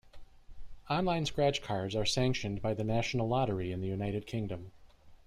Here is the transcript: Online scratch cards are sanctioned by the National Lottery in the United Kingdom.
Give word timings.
Online 0.89 1.27
scratch 1.27 1.61
cards 1.61 1.95
are 1.95 2.07
sanctioned 2.07 2.59
by 2.59 2.73
the 2.73 2.83
National 2.83 3.27
Lottery 3.27 3.71
in 3.71 3.81
the 3.81 3.87
United 3.87 4.25
Kingdom. 4.25 4.71